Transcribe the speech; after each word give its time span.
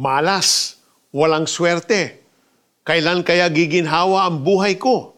Malas, 0.00 0.80
walang 1.12 1.44
swerte. 1.44 2.24
Kailan 2.88 3.20
kaya 3.20 3.52
giginhawa 3.52 4.32
ang 4.32 4.40
buhay 4.40 4.80
ko? 4.80 5.12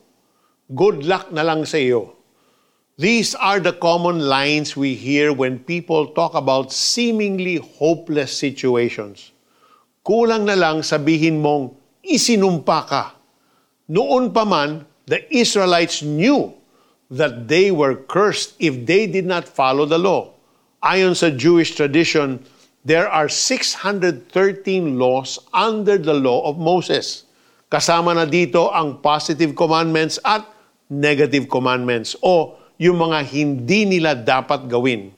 Good 0.67 1.07
luck 1.07 1.31
na 1.31 1.47
lang 1.47 1.63
sa 1.63 1.79
iyo. 1.79 2.19
These 2.99 3.39
are 3.39 3.63
the 3.63 3.79
common 3.79 4.27
lines 4.27 4.75
we 4.75 4.99
hear 4.99 5.31
when 5.31 5.63
people 5.63 6.11
talk 6.11 6.35
about 6.35 6.75
seemingly 6.75 7.63
hopeless 7.79 8.35
situations. 8.35 9.31
Kulang 10.03 10.51
na 10.51 10.59
lang 10.59 10.83
sabihin 10.83 11.39
mong 11.39 11.79
isinumpa 12.03 12.81
ka. 12.91 13.15
Noon 13.87 14.35
pa 14.35 14.43
man, 14.43 14.83
the 15.07 15.23
Israelites 15.31 16.03
knew 16.03 16.59
that 17.07 17.47
they 17.47 17.71
were 17.71 17.95
cursed 17.95 18.59
if 18.59 18.83
they 18.83 19.07
did 19.07 19.31
not 19.31 19.47
follow 19.47 19.87
the 19.87 20.03
law. 20.03 20.35
Ayon 20.83 21.15
sa 21.15 21.31
Jewish 21.31 21.79
tradition, 21.79 22.43
there 22.83 23.07
are 23.07 23.31
613 23.31 24.27
laws 24.99 25.39
under 25.55 25.99
the 25.99 26.15
law 26.15 26.43
of 26.51 26.59
Moses. 26.59 27.25
Kasama 27.71 28.13
na 28.13 28.27
dito 28.27 28.69
ang 28.75 28.99
positive 29.01 29.55
commandments 29.55 30.19
at 30.27 30.45
negative 30.91 31.49
commandments 31.49 32.19
o 32.21 32.59
yung 32.77 32.99
mga 32.99 33.25
hindi 33.31 33.87
nila 33.87 34.19
dapat 34.19 34.67
gawin. 34.67 35.15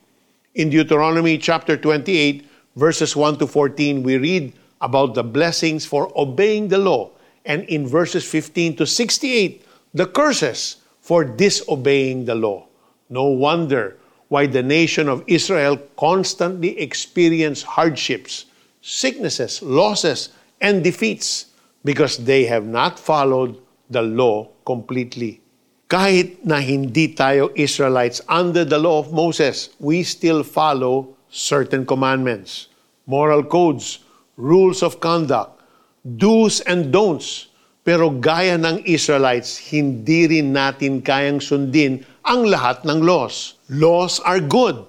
In 0.55 0.71
Deuteronomy 0.71 1.41
chapter 1.41 1.75
28, 1.75 2.47
verses 2.77 3.17
1 3.17 3.43
to 3.43 3.47
14, 3.49 4.05
we 4.07 4.21
read 4.21 4.55
about 4.79 5.17
the 5.17 5.25
blessings 5.25 5.83
for 5.83 6.13
obeying 6.15 6.69
the 6.69 6.79
law. 6.79 7.11
And 7.49 7.65
in 7.67 7.89
verses 7.89 8.23
15 8.23 8.77
to 8.79 8.87
68, 8.87 9.65
the 9.97 10.07
curses 10.07 10.85
for 11.01 11.25
disobeying 11.25 12.25
the 12.25 12.37
law. 12.37 12.69
No 13.11 13.33
wonder 13.35 13.99
why 14.29 14.47
the 14.47 14.63
nation 14.63 15.09
of 15.09 15.25
Israel 15.27 15.77
constantly 15.97 16.79
experienced 16.79 17.65
hardships, 17.65 18.47
sicknesses, 18.81 19.63
losses, 19.63 20.31
and 20.61 20.83
defeats 20.83 21.53
because 21.85 22.19
they 22.25 22.45
have 22.45 22.65
not 22.65 22.99
followed 22.99 23.61
the 23.91 24.03
law 24.03 24.49
completely. 24.65 25.41
Kahit 25.89 26.41
na 26.43 26.59
hindi 26.59 27.13
tayo 27.13 27.53
Israelites 27.55 28.25
under 28.27 28.65
the 28.65 28.81
law 28.81 29.05
of 29.05 29.13
Moses, 29.13 29.77
we 29.79 30.03
still 30.03 30.43
follow 30.43 31.13
certain 31.29 31.85
commandments, 31.85 32.73
moral 33.05 33.45
codes, 33.45 34.01
rules 34.41 34.83
of 34.83 34.99
conduct, 34.99 35.61
do's 36.03 36.65
and 36.65 36.89
don'ts. 36.89 37.53
Pero 37.85 38.09
gaya 38.09 38.57
ng 38.57 38.81
Israelites, 38.89 39.61
hindi 39.61 40.25
rin 40.25 40.57
natin 40.57 41.05
kayang 41.05 41.37
sundin 41.37 42.01
ang 42.25 42.49
lahat 42.49 42.83
ng 42.89 43.05
laws. 43.05 43.61
Laws 43.69 44.19
are 44.25 44.41
good. 44.41 44.85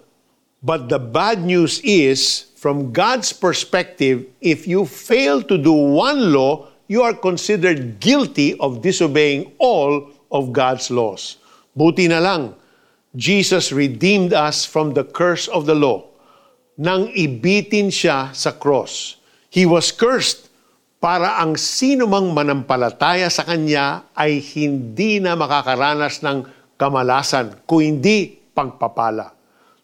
But 0.65 0.89
the 0.89 0.97
bad 0.97 1.45
news 1.45 1.77
is, 1.85 2.49
from 2.57 2.89
God's 2.89 3.29
perspective, 3.29 4.25
if 4.41 4.65
you 4.65 4.89
fail 4.89 5.43
to 5.45 5.59
do 5.59 5.71
one 5.71 6.33
law, 6.33 6.71
you 6.87 7.05
are 7.05 7.13
considered 7.13 7.99
guilty 8.01 8.57
of 8.57 8.81
disobeying 8.81 9.53
all 9.61 10.09
of 10.31 10.55
God's 10.55 10.89
laws. 10.89 11.37
Buti 11.77 12.09
na 12.09 12.23
lang, 12.23 12.55
Jesus 13.13 13.69
redeemed 13.69 14.33
us 14.33 14.65
from 14.65 14.97
the 14.97 15.05
curse 15.05 15.45
of 15.47 15.69
the 15.69 15.75
law 15.75 16.03
nang 16.75 17.07
ibitin 17.15 17.87
siya 17.87 18.35
sa 18.35 18.51
cross. 18.51 19.15
He 19.47 19.63
was 19.63 19.95
cursed 19.95 20.51
para 20.99 21.39
ang 21.39 21.55
sino 21.55 22.03
mang 22.03 22.35
manampalataya 22.35 23.31
sa 23.31 23.47
Kanya 23.47 24.11
ay 24.11 24.43
hindi 24.43 25.23
na 25.23 25.39
makakaranas 25.39 26.19
ng 26.19 26.43
kamalasan, 26.75 27.55
kung 27.67 27.81
hindi 27.81 28.39
pagpapala. 28.55 29.31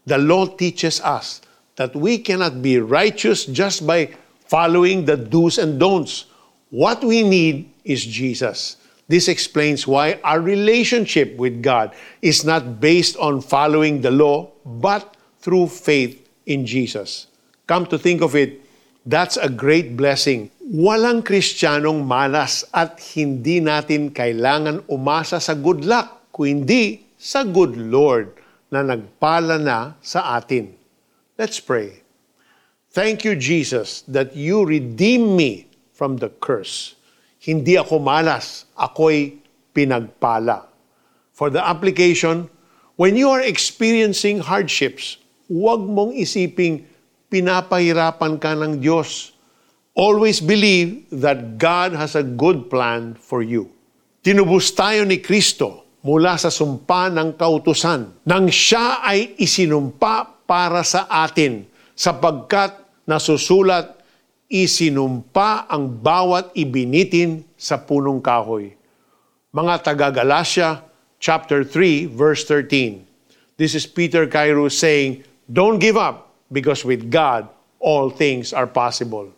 The 0.06 0.18
law 0.18 0.50
teaches 0.50 1.00
us 1.02 1.42
that 1.76 1.96
we 1.96 2.18
cannot 2.20 2.62
be 2.62 2.82
righteous 2.82 3.46
just 3.46 3.86
by 3.86 4.14
following 4.50 5.06
the 5.06 5.16
do's 5.16 5.58
and 5.58 5.80
don'ts. 5.80 6.26
What 6.72 7.04
we 7.04 7.24
need 7.24 7.72
is 7.84 8.04
Jesus. 8.04 8.78
This 9.12 9.28
explains 9.28 9.84
why 9.84 10.24
our 10.24 10.40
relationship 10.40 11.36
with 11.36 11.60
God 11.60 11.92
is 12.24 12.48
not 12.48 12.80
based 12.80 13.20
on 13.20 13.44
following 13.44 14.00
the 14.00 14.12
law, 14.12 14.48
but 14.64 15.04
through 15.44 15.68
faith 15.68 16.16
in 16.48 16.64
Jesus. 16.66 17.28
Come 17.68 17.86
to 17.92 18.00
think 18.00 18.22
of 18.22 18.40
it, 18.40 18.64
that's 19.06 19.36
a 19.36 19.50
great 19.50 19.98
blessing. 19.98 20.52
Walang 20.64 21.28
Kristiyanong 21.28 22.08
malas 22.08 22.64
at 22.72 23.04
hindi 23.12 23.60
natin 23.60 24.16
kailangan 24.16 24.88
umasa 24.88 25.44
sa 25.44 25.60
good 25.60 25.84
luck, 25.84 26.21
kundi 26.42 27.06
sa 27.22 27.46
good 27.46 27.78
Lord 27.78 28.34
na 28.74 28.82
nagpala 28.82 29.62
na 29.62 29.94
sa 30.02 30.42
atin. 30.42 30.74
Let's 31.38 31.62
pray. 31.62 32.02
Thank 32.90 33.22
you, 33.22 33.38
Jesus, 33.38 34.02
that 34.10 34.34
you 34.34 34.66
redeem 34.66 35.38
me 35.38 35.70
from 35.94 36.18
the 36.18 36.34
curse. 36.42 36.98
Hindi 37.38 37.78
ako 37.78 38.02
malas, 38.02 38.66
ako'y 38.74 39.38
pinagpala. 39.70 40.66
For 41.30 41.54
the 41.54 41.62
application, 41.62 42.50
when 42.98 43.14
you 43.14 43.30
are 43.30 43.46
experiencing 43.46 44.42
hardships, 44.42 45.22
huwag 45.46 45.86
mong 45.86 46.18
isiping 46.18 46.90
pinapahirapan 47.30 48.42
ka 48.42 48.58
ng 48.58 48.82
Diyos. 48.82 49.38
Always 49.94 50.42
believe 50.42 51.06
that 51.14 51.62
God 51.62 51.94
has 51.94 52.18
a 52.18 52.26
good 52.26 52.66
plan 52.66 53.14
for 53.14 53.46
you. 53.46 53.70
Tinubos 54.26 54.74
tayo 54.74 55.06
ni 55.06 55.22
Kristo 55.22 55.81
mula 56.02 56.38
sa 56.38 56.50
sumpa 56.50 57.14
ng 57.14 57.38
kautusan 57.38 58.26
nang 58.26 58.50
siya 58.50 59.06
ay 59.06 59.38
isinumpa 59.38 60.46
para 60.50 60.82
sa 60.82 61.06
atin 61.08 61.66
sapagkat 61.94 62.74
nasusulat 63.06 64.02
isinumpa 64.52 65.72
ang 65.72 65.88
bawat 65.88 66.52
ibinitin 66.58 67.48
sa 67.56 67.80
punong 67.80 68.20
kahoy. 68.20 68.76
Mga 69.56 69.76
taga-Galatia, 69.84 70.84
chapter 71.22 71.64
3, 71.64 72.12
verse 72.12 72.44
13. 72.44 73.08
This 73.56 73.78
is 73.78 73.88
Peter 73.88 74.28
Cairo 74.28 74.68
saying, 74.68 75.24
Don't 75.48 75.80
give 75.80 75.96
up, 75.96 76.36
because 76.52 76.84
with 76.84 77.08
God, 77.08 77.48
all 77.80 78.12
things 78.12 78.52
are 78.52 78.68
possible. 78.68 79.32